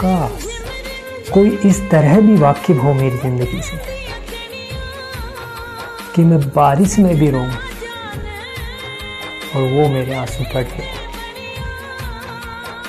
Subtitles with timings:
[0.00, 0.46] काश
[1.34, 3.76] कोई इस तरह भी वाकिफ हो मेरी ज़िंदगी से
[6.14, 7.42] कि मैं बारिश में भी रो
[9.56, 10.88] और वो मेरे आँसू पढ़े